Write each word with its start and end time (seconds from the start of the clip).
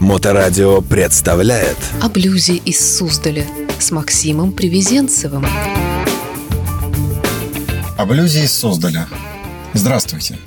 Моторадио 0.00 0.80
представляет 0.80 1.76
О 2.00 2.08
блюзе 2.08 2.56
из 2.56 2.96
Суздаля 2.96 3.44
с 3.78 3.90
Максимом 3.90 4.52
Привезенцевым. 4.52 5.44
О 7.98 8.06
блюзе 8.06 8.44
из 8.44 8.52
Суздаля. 8.52 9.06
Здравствуйте. 9.74 10.38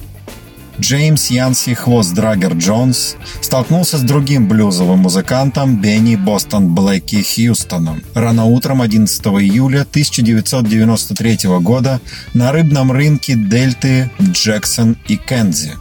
Джеймс 0.80 1.28
Янси 1.28 1.76
Хвост 1.76 2.16
Драгер 2.16 2.54
Джонс 2.54 3.16
столкнулся 3.42 4.00
с 4.00 4.02
другим 4.02 4.48
блюзовым 4.48 5.00
музыкантом 5.00 5.80
Бенни 5.80 6.16
Бостон 6.16 6.74
Блэки 6.74 7.22
Хьюстоном 7.22 8.02
рано 8.16 8.46
утром 8.46 8.82
11 8.82 9.24
июля 9.28 9.82
1993 9.82 11.60
года 11.60 12.02
на 12.34 12.52
рыбном 12.52 12.92
рынке 12.92 13.36
Дельты 13.36 14.10
в 14.18 14.32
Джексон 14.32 14.98
и 15.08 15.16
Кензи. 15.16 15.74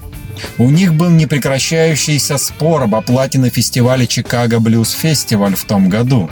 У 0.58 0.70
них 0.70 0.94
был 0.94 1.10
непрекращающийся 1.10 2.38
спор 2.38 2.82
об 2.82 2.94
оплате 2.94 3.38
на 3.38 3.50
фестивале 3.50 4.06
Чикаго 4.06 4.60
Блюз 4.60 4.90
Фестиваль 4.90 5.54
в 5.54 5.64
том 5.64 5.88
году. 5.88 6.30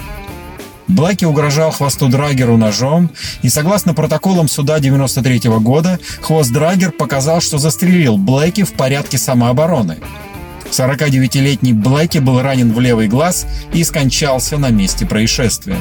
Блэки 0.91 1.25
угрожал 1.25 1.71
хвосту 1.71 2.09
Драгеру 2.09 2.57
ножом, 2.57 3.11
и 3.43 3.49
согласно 3.49 3.95
протоколам 3.95 4.49
суда 4.49 4.81
93 4.81 5.49
-го 5.49 5.61
года, 5.61 6.01
хвост 6.21 6.51
Драгер 6.51 6.91
показал, 6.91 7.41
что 7.41 7.59
застрелил 7.59 8.17
Блэки 8.17 8.65
в 8.65 8.73
порядке 8.73 9.17
самообороны. 9.17 9.99
49-летний 10.73 11.73
Блэки 11.73 12.19
был 12.19 12.43
ранен 12.43 12.73
в 12.73 12.81
левый 12.81 13.09
глаз 13.09 13.47
и 13.73 13.85
скончался 13.85 14.59
на 14.59 14.71
месте 14.71 15.07
происшествия. 15.07 15.79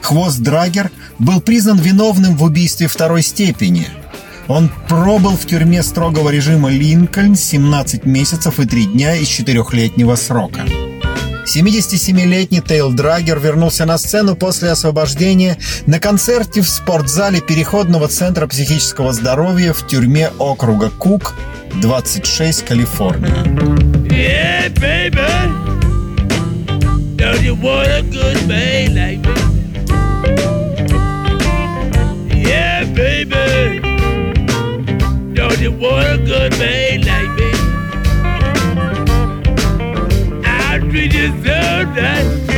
Хвост 0.00 0.38
Драгер 0.38 0.90
был 1.18 1.40
признан 1.40 1.78
виновным 1.78 2.36
в 2.36 2.42
убийстве 2.42 2.86
второй 2.86 3.22
степени. 3.22 3.86
Он 4.50 4.68
пробыл 4.88 5.36
в 5.36 5.46
тюрьме 5.46 5.80
строгого 5.80 6.28
режима 6.28 6.70
Линкольн 6.70 7.36
17 7.36 8.04
месяцев 8.04 8.58
и 8.58 8.66
3 8.66 8.86
дня 8.86 9.14
из 9.14 9.28
четырехлетнего 9.28 10.16
срока. 10.16 10.62
77-летний 11.46 12.60
Тейл 12.60 12.90
Драгер 12.90 13.38
вернулся 13.38 13.84
на 13.84 13.96
сцену 13.96 14.34
после 14.34 14.70
освобождения 14.70 15.56
на 15.86 16.00
концерте 16.00 16.62
в 16.62 16.68
спортзале 16.68 17.40
Переходного 17.40 18.08
центра 18.08 18.48
психического 18.48 19.12
здоровья 19.12 19.72
в 19.72 19.86
тюрьме 19.86 20.30
округа 20.40 20.90
Кук, 20.90 21.36
26, 21.80 22.64
Калифорния. 22.64 23.44
Yeah, 24.10 24.68
baby. 24.80 25.20
Don't 27.16 27.40
you 27.40 27.54
want 27.54 27.86
a 27.86 28.02
good 28.02 28.48
man 28.48 28.96
like 28.96 29.20
me? 29.20 29.49
Want 35.80 36.06
a 36.06 36.18
good 36.18 36.52
man 36.58 37.00
like 37.06 37.30
me? 37.38 37.50
I'll 40.44 40.80
treat 40.90 41.14
you 41.14 41.28
so 41.42 41.84
nice. 41.94 42.49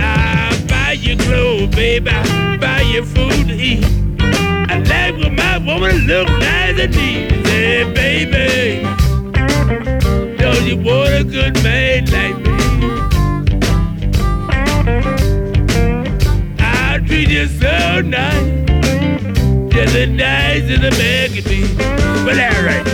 I'll 0.00 0.66
buy 0.66 0.92
you 0.92 1.16
clothes, 1.16 1.74
baby. 1.74 2.10
Buy 2.60 2.82
you 2.92 3.04
food 3.04 3.48
to 3.48 3.54
eat. 3.54 3.84
I 4.20 4.78
like 4.78 5.16
my 5.32 5.58
woman 5.58 6.06
look 6.06 6.28
and 6.28 6.78
you 10.66 10.76
want 10.76 11.14
a 11.14 11.24
good 11.24 11.54
man 11.62 12.06
like 12.06 12.36
me? 12.38 12.50
I'll 16.58 17.00
treat 17.06 17.28
you 17.28 17.46
so 17.46 18.00
nice. 18.00 18.50
Man 20.98 21.30
be. 21.42 21.62
Well, 22.24 22.38
all 22.38 22.62
right. 22.64 22.86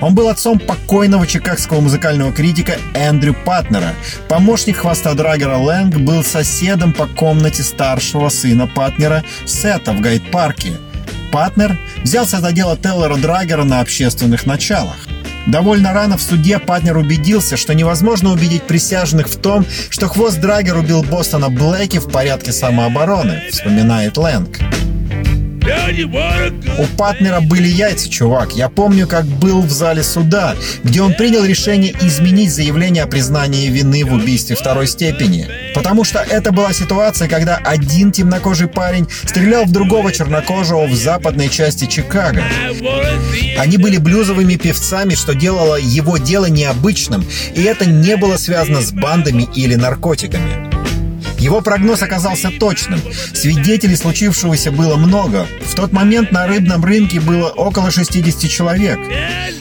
Он 0.00 0.14
был 0.14 0.28
отцом 0.28 0.58
покойного 0.58 1.26
чикагского 1.26 1.80
музыкального 1.80 2.32
критика 2.32 2.76
Эндрю 2.94 3.34
Патнера. 3.44 3.94
Помощник 4.28 4.78
хвоста 4.78 5.14
Драгера 5.14 5.56
Лэнг 5.56 5.96
был 5.96 6.22
соседом 6.22 6.92
по 6.92 7.06
комнате 7.06 7.62
старшего 7.62 8.28
сына 8.28 8.66
Патнера 8.66 9.24
Сета 9.46 9.92
в 9.92 10.00
Гайд-парке. 10.00 10.72
Патнер 11.32 11.78
взялся 12.02 12.40
за 12.40 12.52
дело 12.52 12.76
Теллера 12.76 13.16
Драгера 13.16 13.64
на 13.64 13.80
общественных 13.80 14.46
началах. 14.46 14.96
Довольно 15.46 15.92
рано 15.92 16.16
в 16.16 16.22
суде 16.22 16.58
Патнер 16.58 16.96
убедился, 16.96 17.56
что 17.56 17.72
невозможно 17.72 18.32
убедить 18.32 18.64
присяжных 18.64 19.28
в 19.28 19.40
том, 19.40 19.64
что 19.90 20.08
хвост 20.08 20.40
Драгер 20.40 20.76
убил 20.76 21.02
Бостона 21.04 21.48
Блэки 21.48 21.98
в 21.98 22.10
порядке 22.10 22.52
самообороны, 22.52 23.42
вспоминает 23.50 24.16
Лэнг. 24.16 24.58
У 26.78 26.86
Патнера 26.96 27.40
были 27.40 27.68
яйца, 27.68 28.08
чувак. 28.08 28.52
Я 28.52 28.68
помню, 28.68 29.06
как 29.06 29.24
был 29.24 29.62
в 29.62 29.70
зале 29.70 30.02
суда, 30.02 30.54
где 30.84 31.02
он 31.02 31.14
принял 31.14 31.44
решение 31.44 31.94
изменить 32.00 32.52
заявление 32.52 33.02
о 33.02 33.06
признании 33.06 33.68
вины 33.68 34.04
в 34.04 34.12
убийстве 34.12 34.56
второй 34.56 34.86
степени. 34.86 35.48
Потому 35.74 36.04
что 36.04 36.20
это 36.20 36.52
была 36.52 36.72
ситуация, 36.72 37.28
когда 37.28 37.56
один 37.56 38.12
темнокожий 38.12 38.68
парень 38.68 39.08
стрелял 39.24 39.64
в 39.64 39.72
другого 39.72 40.12
чернокожего 40.12 40.86
в 40.86 40.94
западной 40.94 41.48
части 41.48 41.86
Чикаго. 41.86 42.42
Они 43.58 43.76
были 43.76 43.98
блюзовыми 43.98 44.56
певцами, 44.56 45.14
что 45.14 45.34
делало 45.34 45.76
его 45.76 46.18
дело 46.18 46.46
необычным, 46.46 47.24
и 47.54 47.62
это 47.62 47.86
не 47.86 48.16
было 48.16 48.36
связано 48.36 48.80
с 48.80 48.92
бандами 48.92 49.48
или 49.54 49.74
наркотиками. 49.74 50.75
Его 51.46 51.60
прогноз 51.60 52.02
оказался 52.02 52.50
точным. 52.50 53.00
Свидетелей 53.32 53.94
случившегося 53.94 54.72
было 54.72 54.96
много. 54.96 55.46
В 55.64 55.76
тот 55.76 55.92
момент 55.92 56.32
на 56.32 56.44
рыбном 56.48 56.84
рынке 56.84 57.20
было 57.20 57.50
около 57.50 57.92
60 57.92 58.50
человек. 58.50 58.98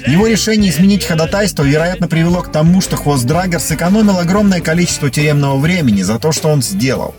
Его 0.07 0.25
решение 0.25 0.71
изменить 0.71 1.05
ходатайство, 1.05 1.61
вероятно, 1.61 2.07
привело 2.07 2.41
к 2.41 2.51
тому, 2.51 2.81
что 2.81 2.97
Хвост 2.97 3.25
Драгер 3.25 3.59
сэкономил 3.59 4.17
огромное 4.17 4.61
количество 4.61 5.11
тюремного 5.11 5.59
времени 5.59 6.01
за 6.01 6.17
то, 6.17 6.31
что 6.31 6.47
он 6.47 6.63
сделал. 6.63 7.13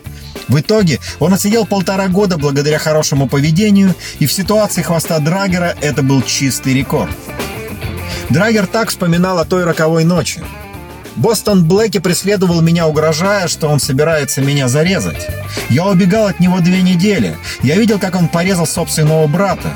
В 0.48 0.58
итоге 0.58 0.98
он 1.20 1.32
отсидел 1.32 1.64
полтора 1.64 2.08
года 2.08 2.36
благодаря 2.36 2.80
хорошему 2.80 3.28
поведению, 3.28 3.94
и 4.18 4.26
в 4.26 4.32
ситуации 4.32 4.82
хвоста 4.82 5.20
Драгера 5.20 5.76
это 5.80 6.02
был 6.02 6.22
чистый 6.22 6.74
рекорд. 6.74 7.12
Драгер 8.30 8.66
так 8.66 8.88
вспоминал 8.88 9.38
о 9.38 9.44
той 9.44 9.62
роковой 9.62 10.02
ночи. 10.02 10.42
Бостон 11.16 11.64
Блэки 11.64 11.98
преследовал 11.98 12.60
меня, 12.60 12.86
угрожая, 12.86 13.48
что 13.48 13.68
он 13.68 13.80
собирается 13.80 14.42
меня 14.42 14.68
зарезать. 14.68 15.26
Я 15.70 15.86
убегал 15.86 16.26
от 16.26 16.40
него 16.40 16.60
две 16.60 16.82
недели. 16.82 17.36
Я 17.62 17.76
видел, 17.76 17.98
как 17.98 18.14
он 18.14 18.28
порезал 18.28 18.66
собственного 18.66 19.26
брата. 19.26 19.72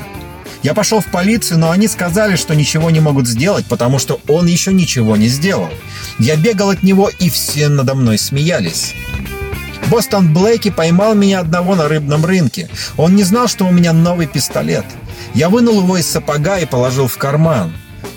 Я 0.61 0.75
пошел 0.75 0.99
в 0.99 1.07
полицию, 1.07 1.57
но 1.57 1.71
они 1.71 1.87
сказали, 1.87 2.35
что 2.35 2.53
ничего 2.53 2.91
не 2.91 2.99
могут 2.99 3.27
сделать, 3.27 3.65
потому 3.65 3.97
что 3.97 4.19
он 4.27 4.45
еще 4.45 4.71
ничего 4.71 5.17
не 5.17 5.27
сделал. 5.27 5.69
Я 6.19 6.35
бегал 6.35 6.69
от 6.69 6.83
него, 6.83 7.09
и 7.09 7.31
все 7.31 7.67
надо 7.67 7.95
мной 7.95 8.19
смеялись. 8.19 8.93
Бостон 9.87 10.31
Блэки 10.31 10.69
поймал 10.69 11.15
меня 11.15 11.39
одного 11.39 11.75
на 11.75 11.87
рыбном 11.87 12.23
рынке. 12.23 12.69
Он 12.95 13.15
не 13.15 13.23
знал, 13.23 13.47
что 13.47 13.65
у 13.65 13.71
меня 13.71 13.91
новый 13.91 14.27
пистолет. 14.27 14.85
Я 15.33 15.49
вынул 15.49 15.81
его 15.81 15.97
из 15.97 16.07
сапога 16.07 16.59
и 16.59 16.67
положил 16.67 17.07
в 17.07 17.17
карман. 17.17 17.73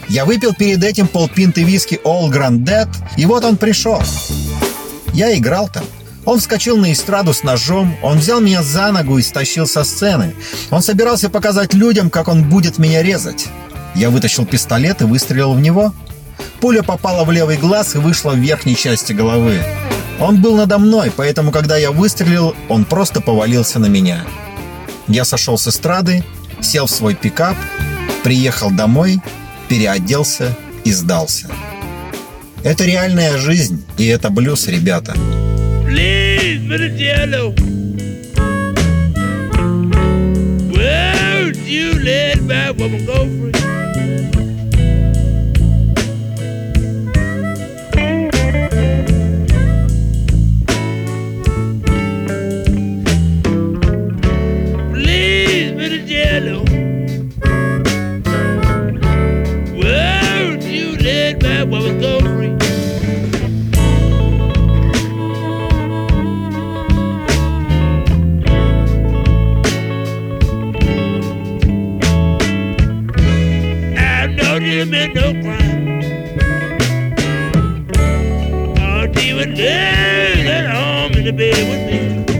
Я 0.09 0.25
выпил 0.25 0.55
перед 0.55 0.83
этим 0.85 1.09
полпинты 1.09 1.65
виски 1.65 2.01
All 2.05 2.31
Granddad, 2.31 2.89
и 3.17 3.27
вот 3.27 3.45
он 3.45 3.57
пришел. 3.57 4.03
Я 5.13 5.37
играл 5.37 5.69
там. 5.69 5.85
Он 6.25 6.41
вскочил 6.41 6.77
на 6.79 6.93
эстраду 6.93 7.35
с 7.35 7.43
ножом, 7.43 7.97
он 8.03 8.19
взял 8.19 8.41
меня 8.41 8.63
за 8.63 8.91
ногу 8.93 9.19
и 9.19 9.23
стащил 9.23 9.67
со 9.67 9.85
сцены. 9.85 10.35
Он 10.71 10.83
собирался 10.83 11.29
показать 11.29 11.75
людям, 11.75 12.09
как 12.09 12.29
он 12.29 12.49
будет 12.49 12.79
меня 12.79 13.03
резать. 13.03 13.47
Я 13.95 14.11
вытащил 14.11 14.47
пистолет 14.47 15.03
и 15.03 15.05
выстрелил 15.05 15.53
в 15.53 15.61
него. 15.61 15.93
Пуля 16.61 16.83
попала 16.83 17.25
в 17.25 17.31
левый 17.31 17.59
глаз 17.59 17.95
и 17.95 17.99
вышла 17.99 18.31
в 18.31 18.39
верхней 18.39 18.75
части 18.75 19.13
головы. 19.13 19.63
Он 20.19 20.41
был 20.41 20.57
надо 20.57 20.79
мной, 20.79 21.13
поэтому, 21.15 21.51
когда 21.53 21.77
я 21.77 21.91
выстрелил, 21.91 22.55
он 22.69 22.85
просто 22.85 23.21
повалился 23.21 23.79
на 23.79 23.87
меня. 23.87 24.25
Я 25.07 25.25
сошел 25.25 25.59
с 25.59 25.69
эстрады, 25.69 26.25
сел 26.61 26.87
в 26.87 26.91
свой 26.91 27.15
пикап, 27.15 27.57
приехал 28.23 28.71
домой, 28.71 29.21
переоделся 29.75 30.57
и 30.85 30.93
сдался. 30.93 31.49
Это 32.63 32.85
реальная 32.85 33.39
жизнь, 33.39 33.85
и 33.99 34.07
это 34.07 34.31
блюз, 34.31 34.69
ребята. 34.69 35.15
Please, 35.85 36.61
Mr. 36.61 36.97
Jello. 36.97 37.53
You 41.67 41.95
let 42.05 42.43
my 42.43 42.71
woman 42.71 43.05
go 43.05 43.25
free? 43.25 43.54
me 74.95 75.15
no 75.15 75.33
crime. 75.43 76.01
Not 78.75 79.19
even 79.19 79.55
there 79.55 80.47
at 80.47 80.67
home 80.75 81.13
in 81.19 81.25
the 81.25 81.33
bed 81.33 81.63
with 81.71 82.29
me. 82.29 82.34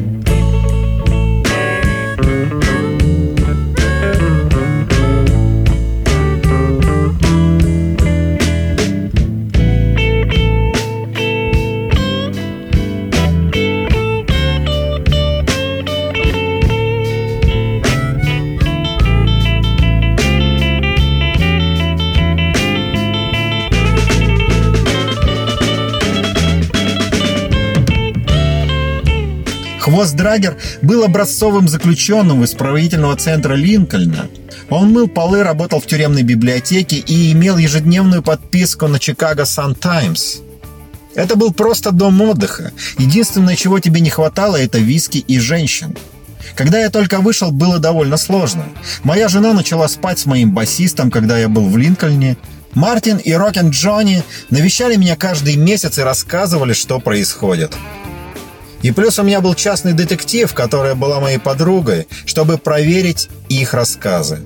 Хвост 29.95 30.17
Драгер 30.17 30.57
был 30.83 31.05
образцовым 31.05 31.69
заключенным 31.69 32.43
из 32.43 32.51
исправительного 32.51 33.15
центра 33.15 33.55
Линкольна. 33.55 34.29
Он 34.69 34.91
мыл 34.91 35.07
полы, 35.07 35.45
работал 35.45 35.79
в 35.79 35.87
тюремной 35.87 36.25
библиотеке 36.25 36.97
и 36.97 37.31
имел 37.31 37.59
ежедневную 37.59 38.21
подписку 38.21 38.89
на 38.89 38.99
Чикаго 38.99 39.45
Сан 39.45 39.77
Таймс. 39.77 40.39
Это 41.15 41.37
был 41.37 41.53
просто 41.53 41.93
дом 41.93 42.21
отдыха. 42.23 42.73
Единственное, 42.99 43.55
чего 43.55 43.79
тебе 43.79 44.01
не 44.01 44.11
хватало, 44.11 44.57
это 44.57 44.79
виски 44.79 45.19
и 45.19 45.39
женщин. 45.39 45.97
Когда 46.57 46.81
я 46.81 46.91
только 46.91 47.21
вышел, 47.21 47.53
было 47.53 47.79
довольно 47.79 48.17
сложно. 48.17 48.65
Моя 49.05 49.29
жена 49.29 49.53
начала 49.53 49.87
спать 49.87 50.19
с 50.19 50.27
моим 50.27 50.53
басистом, 50.53 51.09
когда 51.13 51.39
я 51.39 51.49
был 51.49 51.69
в 51.69 51.77
Линкольне. 51.77 52.37
Мартин 52.75 53.19
и 53.19 53.33
Рокин 53.33 53.71
Джонни 53.71 54.25
навещали 54.51 54.97
меня 54.97 55.15
каждый 55.15 55.55
месяц 55.55 55.99
и 55.99 56.03
рассказывали, 56.03 56.73
что 56.73 56.99
происходит. 56.99 57.77
И 58.85 58.93
плюс 58.93 59.19
у 59.19 59.23
меня 59.23 59.41
был 59.41 59.55
частный 59.55 59.95
детектив, 59.95 60.53
которая 60.53 60.95
была 60.95 61.19
моей 61.19 61.39
подругой, 61.39 62.07
чтобы 62.27 62.59
проверить 62.59 63.31
их 63.49 63.73
рассказы. 63.73 64.43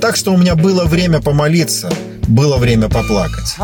Так 0.00 0.16
что 0.16 0.32
у 0.32 0.38
меня 0.38 0.54
было 0.54 0.86
время 0.86 1.20
помолиться, 1.20 1.92
было 2.26 2.56
время 2.56 2.88
поплакать. 2.88 3.54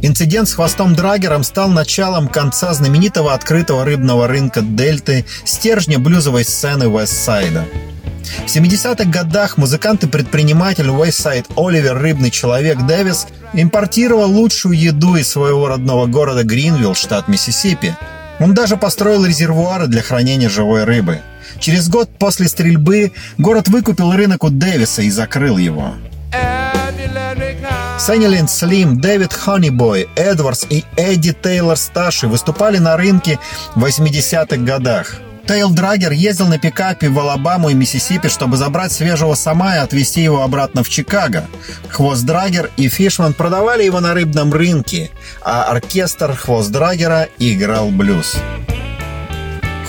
Инцидент 0.00 0.48
с 0.48 0.54
хвостом 0.54 0.94
Драгером 0.94 1.42
стал 1.42 1.70
началом 1.70 2.28
конца 2.28 2.72
знаменитого 2.72 3.34
открытого 3.34 3.84
рыбного 3.84 4.28
рынка 4.28 4.60
Дельты, 4.60 5.24
стержня 5.44 5.98
блюзовой 5.98 6.44
сцены 6.44 6.88
Уэстсайда. 6.88 7.66
В 8.46 8.46
70-х 8.46 9.04
годах 9.10 9.56
музыкант 9.56 10.04
и 10.04 10.06
предприниматель 10.06 10.88
Уэстсайд 10.88 11.46
Оливер 11.56 11.98
Рыбный 11.98 12.30
Человек 12.30 12.78
Дэвис 12.86 13.26
импортировал 13.54 14.30
лучшую 14.30 14.78
еду 14.78 15.16
из 15.16 15.28
своего 15.28 15.66
родного 15.66 16.06
города 16.06 16.44
Гринвилл, 16.44 16.94
штат 16.94 17.26
Миссисипи. 17.26 17.96
Он 18.38 18.54
даже 18.54 18.76
построил 18.76 19.24
резервуары 19.24 19.88
для 19.88 20.02
хранения 20.02 20.48
живой 20.48 20.84
рыбы. 20.84 21.22
Через 21.58 21.88
год 21.88 22.08
после 22.18 22.46
стрельбы 22.46 23.12
город 23.36 23.66
выкупил 23.66 24.12
рынок 24.12 24.44
у 24.44 24.50
Дэвиса 24.50 25.02
и 25.02 25.10
закрыл 25.10 25.58
его. 25.58 25.94
Сэнни 27.98 28.46
Слим, 28.46 29.00
Дэвид 29.00 29.32
Хонибой, 29.32 30.08
Эдвардс 30.14 30.64
и 30.70 30.84
Эдди 30.96 31.32
Тейлор 31.32 31.76
старший 31.76 32.28
выступали 32.28 32.78
на 32.78 32.96
рынке 32.96 33.40
в 33.74 33.84
80-х 33.84 34.56
годах. 34.58 35.16
Тейл 35.48 35.70
Драгер 35.70 36.12
ездил 36.12 36.46
на 36.46 36.58
пикапе 36.58 37.08
в 37.08 37.18
Алабаму 37.18 37.70
и 37.70 37.74
Миссисипи, 37.74 38.28
чтобы 38.28 38.56
забрать 38.56 38.92
свежего 38.92 39.34
сома 39.34 39.76
и 39.76 39.78
отвезти 39.78 40.22
его 40.22 40.42
обратно 40.42 40.84
в 40.84 40.88
Чикаго. 40.88 41.46
Хвост 41.88 42.24
Драгер 42.24 42.70
и 42.76 42.88
Фишман 42.88 43.34
продавали 43.34 43.82
его 43.82 43.98
на 43.98 44.14
рыбном 44.14 44.52
рынке, 44.52 45.10
а 45.42 45.64
оркестр 45.64 46.36
Хвост 46.36 46.70
Драгера 46.70 47.28
играл 47.38 47.88
блюз. 47.90 48.36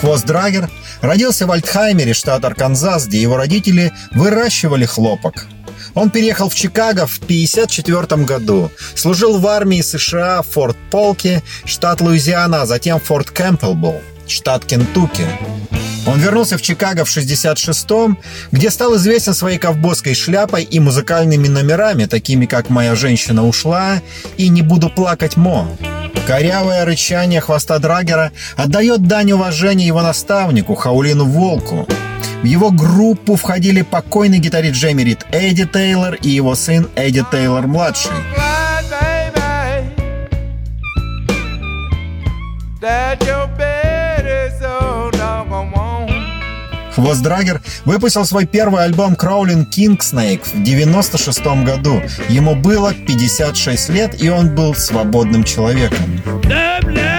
Хвост 0.01 0.25
Драгер 0.25 0.69
родился 1.01 1.45
в 1.45 1.51
Альтхаймере, 1.51 2.13
штат 2.13 2.43
Арканзас, 2.43 3.05
где 3.05 3.21
его 3.21 3.37
родители 3.37 3.93
выращивали 4.11 4.85
хлопок. 4.85 5.45
Он 5.93 6.09
переехал 6.09 6.49
в 6.49 6.55
Чикаго 6.55 7.05
в 7.07 7.17
1954 7.17 8.23
году, 8.23 8.71
служил 8.95 9.37
в 9.37 9.47
армии 9.47 9.81
США 9.81 10.41
в 10.41 10.47
Форт 10.47 10.77
Полке, 10.91 11.43
штат 11.65 12.01
Луизиана, 12.01 12.61
а 12.61 12.65
затем 12.65 12.99
Форт 12.99 13.31
Кэмпбелл, 13.31 14.01
штат 14.27 14.65
Кентукки. 14.65 15.25
Он 16.05 16.19
вернулся 16.19 16.57
в 16.57 16.61
Чикаго 16.61 17.05
в 17.05 17.09
66-м, 17.15 18.17
где 18.51 18.71
стал 18.71 18.95
известен 18.95 19.33
своей 19.33 19.57
ковбойской 19.57 20.15
шляпой 20.15 20.63
и 20.63 20.79
музыкальными 20.79 21.47
номерами, 21.47 22.05
такими 22.05 22.45
как 22.45 22.69
«Моя 22.69 22.95
женщина 22.95 23.45
ушла» 23.47 24.01
и 24.37 24.49
«Не 24.49 24.61
буду 24.61 24.89
плакать, 24.89 25.37
Мо». 25.37 25.67
Корявое 26.25 26.85
рычание 26.85 27.41
хвоста 27.41 27.79
Драгера 27.79 28.31
отдает 28.55 29.07
дань 29.07 29.31
уважения 29.33 29.85
его 29.85 30.01
наставнику 30.01 30.75
Хаулину 30.75 31.25
Волку. 31.25 31.87
В 32.41 32.45
его 32.45 32.71
группу 32.71 33.35
входили 33.35 33.81
покойный 33.81 34.39
гитарист 34.39 34.75
Джейми 34.75 35.03
Рид 35.03 35.25
Эдди 35.31 35.65
Тейлор 35.65 36.15
и 36.15 36.29
его 36.29 36.55
сын 36.55 36.87
Эдди 36.95 37.23
Тейлор-младший. 37.31 38.11
Хвост 46.99 47.21
Драгер 47.21 47.61
выпустил 47.85 48.25
свой 48.25 48.45
первый 48.45 48.83
альбом 48.83 49.13
Crawling 49.13 49.65
King 49.73 49.97
Snake 49.99 50.41
в 50.43 50.63
96 50.63 51.39
году. 51.63 52.01
Ему 52.27 52.55
было 52.55 52.93
56 52.93 53.89
лет, 53.89 54.21
и 54.21 54.29
он 54.29 54.53
был 54.53 54.75
свободным 54.75 55.43
человеком. 55.45 56.21
Stop 56.43 56.83
lying. 56.83 57.18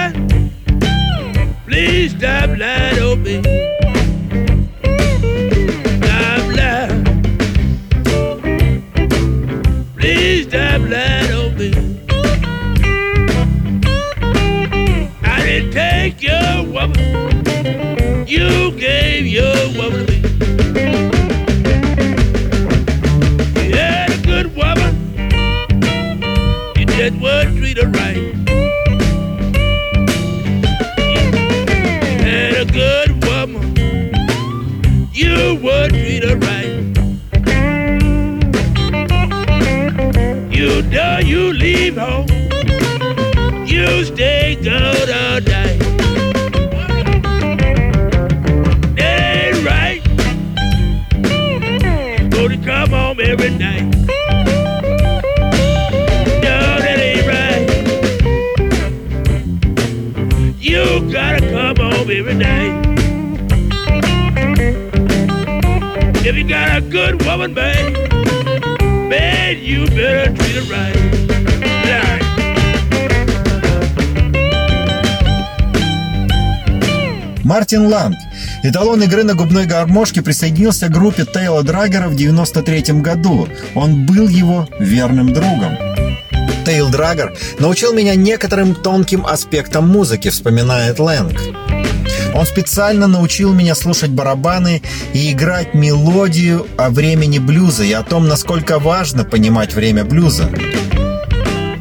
would 35.81 35.91
treat 35.91 36.23
her 36.23 36.35
right. 36.37 36.69
You 40.53 40.83
know 40.83 41.19
you 41.23 41.53
leave 41.53 41.97
home, 41.97 42.27
you 43.65 44.05
stay 44.05 44.57
good 44.61 45.09
all 45.09 45.41
night. 45.41 45.79
That 48.95 49.21
ain't 49.43 49.65
right. 49.65 50.01
You 52.19 52.29
go 52.29 52.47
to 52.47 52.57
come 52.57 52.89
home 52.91 53.19
every 53.19 53.49
night. 53.49 53.85
No, 56.45 56.57
that 56.83 56.99
ain't 56.99 57.27
right. 57.27 57.65
You 60.59 61.11
gotta 61.11 61.39
come 61.49 61.77
home 61.77 62.11
every 62.11 62.35
night. 62.35 62.80
You 66.41 66.47
got 66.47 66.77
a 66.77 66.81
good 66.81 67.23
woman, 67.23 67.53
babe, 67.53 67.93
man, 69.09 69.59
you 69.61 69.85
better 69.87 70.33
treat 70.33 70.55
her 70.55 70.65
right. 70.71 70.97
Мартин 77.43 77.87
Ланг, 77.87 78.15
эталон 78.63 79.03
игры 79.03 79.23
на 79.23 79.35
губной 79.35 79.65
гармошке, 79.65 80.21
присоединился 80.21 80.87
к 80.87 80.91
группе 80.91 81.25
Тейла 81.25 81.63
Драгера 81.63 82.07
в 82.07 82.15
93 82.15 83.01
году. 83.01 83.47
Он 83.75 84.05
был 84.05 84.27
его 84.27 84.67
верным 84.79 85.33
другом. 85.33 85.77
Тейл 86.65 86.89
Драгер 86.89 87.35
научил 87.59 87.93
меня 87.93 88.15
некоторым 88.15 88.73
тонким 88.73 89.25
аспектам 89.25 89.89
музыки, 89.89 90.29
вспоминает 90.29 90.99
Лэнг. 90.99 91.70
Он 92.33 92.45
специально 92.45 93.07
научил 93.07 93.53
меня 93.53 93.75
слушать 93.75 94.11
барабаны 94.11 94.81
и 95.13 95.31
играть 95.31 95.73
мелодию 95.73 96.65
о 96.77 96.89
времени 96.89 97.39
блюза 97.39 97.83
и 97.83 97.91
о 97.91 98.03
том, 98.03 98.27
насколько 98.27 98.79
важно 98.79 99.23
понимать 99.23 99.73
время 99.73 100.05
блюза. 100.05 100.49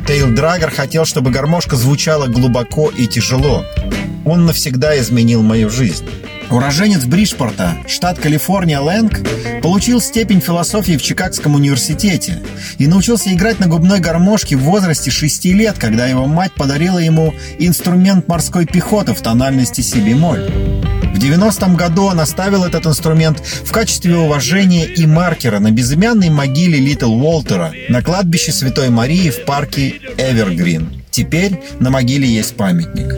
Тейл 0.07 0.35
Драгер 0.35 0.71
хотел, 0.71 1.05
чтобы 1.05 1.31
гармошка 1.31 1.77
звучала 1.77 2.27
глубоко 2.27 2.91
и 2.91 3.07
тяжело. 3.07 3.65
Он 4.31 4.47
навсегда 4.47 4.97
изменил 5.01 5.43
мою 5.43 5.71
жизнь. 5.71 6.09
Уроженец 6.51 7.05
Бриджпорта, 7.05 7.77
штат 7.89 8.21
Калифорния 8.21 8.79
Лэнг, 8.79 9.19
получил 9.61 10.01
степень 10.01 10.41
философии 10.41 10.97
в 10.97 11.03
Чикагском 11.03 11.57
университете 11.57 12.41
и 12.79 12.87
научился 12.87 13.35
играть 13.35 13.59
на 13.59 13.67
губной 13.67 13.99
гармошке 13.99 14.55
в 14.55 14.61
возрасте 14.61 15.11
6 15.11 15.47
лет, 15.47 15.79
когда 15.81 16.07
его 16.07 16.27
мать 16.27 16.53
подарила 16.55 16.99
ему 16.99 17.35
инструмент 17.59 18.29
морской 18.29 18.67
пехоты 18.67 19.15
в 19.15 19.21
тональности 19.21 19.81
си 19.81 20.01
бемоль. 20.01 20.49
В 21.13 21.19
90-м 21.19 21.75
году 21.75 22.05
он 22.05 22.21
оставил 22.21 22.63
этот 22.63 22.87
инструмент 22.87 23.41
в 23.41 23.73
качестве 23.73 24.17
уважения 24.17 24.87
и 24.87 25.07
маркера 25.07 25.59
на 25.59 25.73
безымянной 25.73 26.31
могиле 26.31 26.79
Литл 26.79 27.13
Уолтера 27.13 27.73
на 27.89 28.01
кладбище 28.01 28.53
Святой 28.53 28.91
Марии 28.91 29.31
в 29.31 29.45
парке 29.45 30.01
Эвергрин. 30.17 31.00
Теперь 31.11 31.61
на 31.81 31.91
могиле 31.91 32.29
есть 32.29 32.57
памятник. 32.57 33.13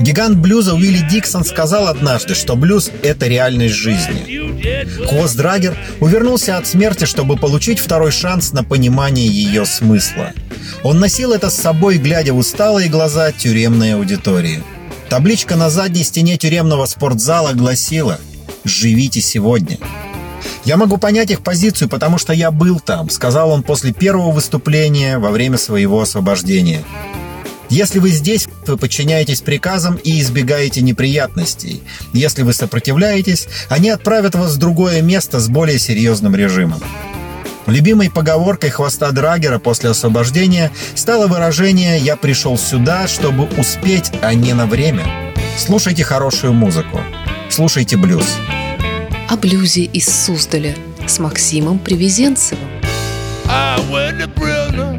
Гигант 0.00 0.38
блюза 0.38 0.74
Уилли 0.74 1.04
Диксон 1.10 1.44
сказал 1.44 1.88
однажды, 1.88 2.34
что 2.34 2.54
блюз— 2.54 2.92
это 3.02 3.26
реальность 3.26 3.74
жизни. 3.74 5.04
Хвост 5.04 5.36
Драгер 5.36 5.76
увернулся 6.00 6.56
от 6.56 6.66
смерти, 6.66 7.04
чтобы 7.06 7.36
получить 7.36 7.80
второй 7.80 8.12
шанс 8.12 8.52
на 8.52 8.62
понимание 8.62 9.26
ее 9.26 9.66
смысла. 9.66 10.32
Он 10.84 11.00
носил 11.00 11.32
это 11.32 11.50
с 11.50 11.56
собой, 11.56 11.98
глядя 11.98 12.32
в 12.34 12.38
усталые 12.38 12.88
глаза 12.88 13.32
тюремной 13.32 13.94
аудитории. 13.94 14.62
Табличка 15.08 15.56
на 15.56 15.70
задней 15.70 16.04
стене 16.04 16.36
тюремного 16.36 16.86
спортзала 16.86 17.52
гласила 17.52 18.20
«Живите 18.64 19.20
сегодня». 19.20 19.78
«Я 20.66 20.76
могу 20.76 20.98
понять 20.98 21.30
их 21.30 21.42
позицию, 21.42 21.88
потому 21.88 22.18
что 22.18 22.32
я 22.32 22.50
был 22.50 22.80
там», 22.80 23.08
сказал 23.08 23.50
он 23.50 23.62
после 23.62 23.92
первого 23.92 24.32
выступления 24.32 25.18
во 25.18 25.30
время 25.30 25.58
своего 25.58 26.02
освобождения. 26.02 26.82
Если 27.68 28.00
вы 28.00 28.10
здесь, 28.10 28.48
вы 28.66 28.76
подчиняетесь 28.76 29.42
приказам 29.42 29.94
и 29.94 30.20
избегаете 30.20 30.82
неприятностей. 30.82 31.82
Если 32.12 32.42
вы 32.42 32.52
сопротивляетесь, 32.52 33.46
они 33.68 33.90
отправят 33.90 34.34
вас 34.34 34.54
в 34.54 34.58
другое 34.58 35.02
место 35.02 35.38
с 35.38 35.48
более 35.48 35.78
серьезным 35.78 36.34
режимом. 36.34 36.80
Любимой 37.66 38.10
поговоркой 38.10 38.70
хвоста 38.70 39.12
Драгера 39.12 39.60
после 39.60 39.90
освобождения 39.90 40.72
стало 40.96 41.28
выражение 41.28 41.98
«Я 41.98 42.16
пришел 42.16 42.58
сюда, 42.58 43.06
чтобы 43.06 43.48
успеть, 43.56 44.10
а 44.20 44.34
не 44.34 44.52
на 44.52 44.66
время». 44.66 45.04
Слушайте 45.58 46.02
хорошую 46.02 46.52
музыку. 46.52 47.00
Слушайте 47.50 47.96
блюз. 47.96 48.26
О 49.28 49.36
блюзе 49.36 49.82
из 49.82 50.06
Суздаля 50.06 50.76
с 51.04 51.18
Максимом 51.18 51.80
Привезенцевым. 51.80 52.68
I 53.48 53.76
went 53.90 54.20
to 54.20 54.32
prison. 54.32 54.95